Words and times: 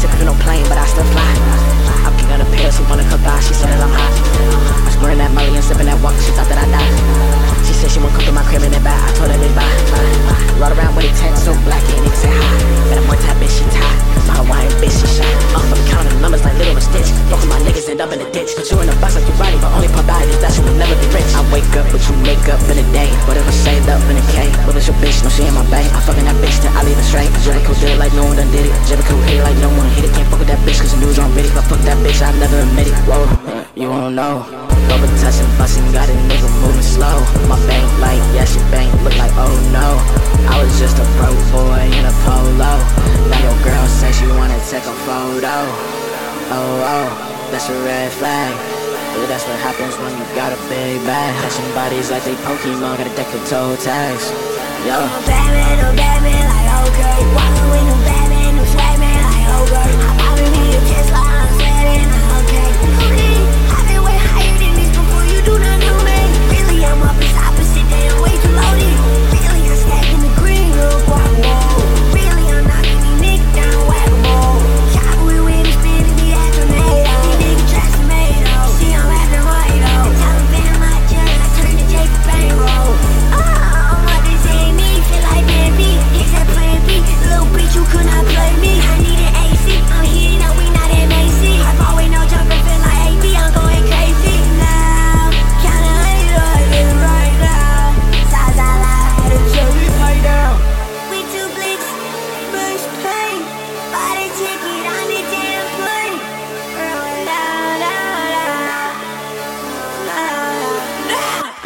ticket 0.00 0.18
to 0.20 0.24
no 0.28 0.34
plane, 0.44 0.64
but 0.68 0.78
I 0.78 0.86
still 0.86 1.06
fly. 1.12 1.30
I'm 2.04 2.12
kicking 2.20 2.38
the 2.38 2.48
pairs 2.56 2.76
who 2.78 2.84
wanna 2.88 3.04
come 3.08 3.22
by, 3.24 3.40
she 3.40 3.54
said 3.54 3.72
that 3.72 3.80
I'm 3.80 3.92
hot. 3.92 4.14
I'm 4.84 4.92
squaring 4.92 5.18
that 5.18 5.32
money 5.32 5.52
and 5.56 5.64
sipping 5.64 5.86
that 5.86 5.98
walk, 6.04 6.14
she 6.20 6.32
thought 6.36 6.48
that 6.52 6.60
I 6.60 6.66
died. 6.68 6.94
She 7.66 7.72
said 7.72 7.90
she 7.90 8.00
won't 8.00 8.14
come 8.14 8.24
to 8.28 8.32
my 8.32 8.44
crib 8.46 8.62
in 8.62 8.72
the 8.72 8.80
back, 8.80 9.00
I 9.00 9.10
told 9.16 9.30
her 9.32 9.38
to 9.40 9.50
buy. 9.56 9.70
Rode 10.60 10.72
around 10.72 10.96
with 10.96 11.04
a 11.08 11.12
tent 11.16 11.36
so 11.36 11.52
black 11.68 11.84
and 11.96 12.06
it's 12.08 12.24
high. 12.24 12.92
And 12.92 12.96
I'm 13.00 13.06
one 13.08 13.20
type 13.20 13.36
bitch, 13.40 13.52
she 13.52 13.64
tied. 13.72 14.06
My 14.26 14.34
Hawaiian 14.42 14.72
bitch, 14.82 14.96
she 14.96 15.06
shot. 15.06 15.28
Off, 15.54 15.70
of 15.70 15.80
counting 15.86 16.16
numbers 16.18 16.42
like 16.42 16.56
little 16.58 16.80
stitch. 16.82 17.06
Fucking 17.30 17.48
my 17.48 17.60
niggas 17.62 17.86
end 17.86 18.00
up 18.02 18.10
in 18.10 18.18
a 18.18 18.28
ditch. 18.34 18.58
Put 18.58 18.66
you 18.66 18.80
in 18.82 18.88
a 18.90 18.96
box 18.98 19.14
like 19.14 19.28
you're 19.28 19.38
riding, 19.38 19.60
but 19.62 19.70
only 19.70 19.86
pop 19.92 20.08
out 20.10 20.24
is 20.26 20.40
that 20.42 20.50
you 20.58 20.66
will 20.66 20.74
never 20.74 20.96
be 20.98 21.06
rich. 21.14 21.28
I 21.36 21.44
wake 21.54 21.68
up, 21.78 21.86
but 21.94 22.02
you 22.08 22.14
make 22.26 22.42
up 22.50 22.58
in 22.66 22.82
a 22.82 22.86
day. 22.90 23.06
Whatever 23.30 23.46
it 23.46 23.54
was 23.54 23.58
saved 23.62 23.86
up 23.86 24.02
in 24.10 24.18
a 24.18 24.26
cave. 24.34 24.50
What 24.66 24.74
was 24.74 24.90
your 24.90 24.98
bitch? 24.98 25.22
No, 25.22 25.30
she 25.30 25.46
ain't 25.46 25.54
my 25.54 25.62
bae. 25.70 25.86
I 25.86 26.00
fucking 26.02 26.26
that 26.26 26.34
bitch 26.42 26.58
till 26.58 26.74
I 26.74 26.82
leave 26.82 26.98
it 26.98 27.06
straight. 27.06 27.30
Drink 27.46 27.62
cool 27.68 27.78
deal 27.78 27.94
like 28.02 28.10
no 28.18 28.25
Jericho 28.86 29.18
it 29.18 29.42
like 29.42 29.58
no 29.58 29.68
one 29.74 29.90
hit 29.98 30.06
it. 30.06 30.14
Can't 30.14 30.30
fuck 30.30 30.38
with 30.38 30.46
that 30.46 30.62
bitch 30.62 30.78
cause 30.78 30.94
the 30.94 31.00
news 31.02 31.18
on 31.18 31.30
Reddit. 31.34 31.50
But 31.58 31.66
fuck 31.66 31.82
that 31.82 31.98
bitch, 32.06 32.22
I 32.22 32.30
never 32.38 32.62
admit 32.62 32.86
it. 32.86 32.94
Whoa, 33.02 33.26
you 33.74 33.90
won't 33.90 34.14
know. 34.14 34.46
Over 34.94 35.10
touching, 35.18 35.50
busting, 35.58 35.90
got 35.90 36.06
a 36.06 36.14
nigga 36.30 36.46
moving 36.62 36.86
slow. 36.86 37.18
My 37.50 37.58
bank 37.66 37.82
like, 37.98 38.22
yes, 38.30 38.54
your 38.54 38.62
bank 38.70 38.94
look 39.02 39.18
like, 39.18 39.34
oh 39.34 39.50
no. 39.74 39.98
I 40.46 40.62
was 40.62 40.70
just 40.78 41.02
a 41.02 41.06
broke 41.18 41.42
boy 41.50 41.82
in 41.82 42.04
a 42.06 42.14
polo. 42.22 42.78
Now 43.26 43.40
your 43.42 43.58
girl 43.66 43.86
says 43.90 44.14
she 44.14 44.30
wanna 44.38 44.54
take 44.70 44.86
a 44.86 44.96
photo. 45.02 45.66
Oh, 46.54 46.78
oh, 46.86 47.10
that's 47.50 47.66
a 47.66 47.74
red 47.82 48.14
flag. 48.14 48.54
Yeah, 49.18 49.26
that's 49.26 49.42
what 49.50 49.58
happens 49.66 49.98
when 49.98 50.14
you 50.14 50.22
got 50.38 50.54
a 50.54 50.60
big 50.70 51.02
bag. 51.02 51.34
Catching 51.42 51.66
bodies 51.74 52.10
like 52.14 52.22
they 52.22 52.38
Pokemon, 52.46 53.02
got 53.02 53.06
a 53.10 53.14
deck 53.18 53.26
of 53.34 53.42
toe 53.50 53.74
tags. 53.82 54.30
Yo. 54.86 54.94
I'm 54.94 55.10
a 55.10 55.26
bad 55.26 55.50
man, 55.50 55.74
a 55.82 55.96
bad 55.98 56.22
man, 56.22 56.44
like 56.54 56.70
okay. 56.86 57.18
Walking 57.34 57.68
with 57.74 57.82
no 57.90 57.96
bad 58.06 58.26
man, 58.30 58.35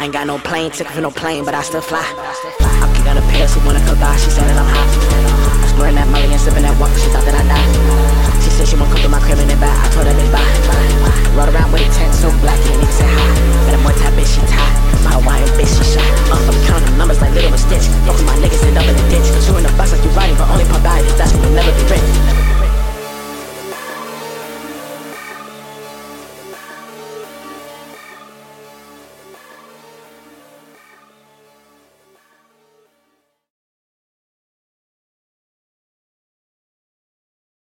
I 0.01 0.05
ain't 0.05 0.13
got 0.13 0.25
no 0.25 0.39
plane, 0.39 0.71
ticket 0.71 0.93
for 0.93 1.01
no 1.01 1.11
plane, 1.11 1.45
but 1.45 1.53
I 1.53 1.61
still 1.61 1.79
fly. 1.79 2.01
I 2.01 2.91
keep 2.95 3.05
got 3.05 3.17
a 3.17 3.21
pair, 3.29 3.47
she 3.47 3.59
wanna 3.59 3.77
by, 4.01 4.17
she 4.17 4.31
said 4.31 4.49
that 4.49 4.57
I'm 4.57 4.65
hot. 4.65 5.69
Squaring 5.69 5.93
that 5.93 6.07
money 6.07 6.25
and 6.25 6.41
sipping 6.41 6.63
that 6.63 6.73
water, 6.79 6.97
she 6.97 7.07
thought 7.09 7.23
that 7.23 7.35
I 7.35 7.43
died. 7.47 7.60